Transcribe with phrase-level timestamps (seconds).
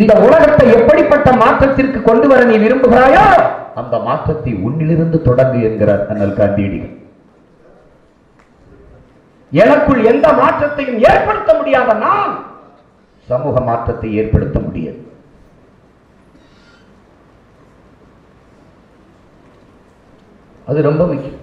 [0.00, 3.24] இந்த உலகத்தை எப்படிப்பட்ட மாற்றத்திற்கு கொண்டு வர நீ விரும்புகிறாயோ
[3.80, 6.94] அந்த மாற்றத்தை உன்னிலிருந்து தொடங்கு என்கிறார் அண்ணல் காந்தியடிகள்.
[9.62, 12.32] எனக்குள் எந்த மாற்றத்தையும் ஏற்படுத்த முடியாத நான்
[13.30, 15.00] சமூக மாற்றத்தை ஏற்படுத்த முடியாது.
[20.70, 21.38] அது ரொம்ப முக்கியம்.